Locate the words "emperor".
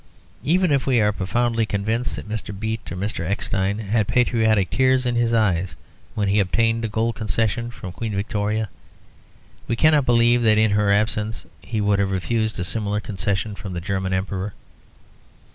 14.11-14.55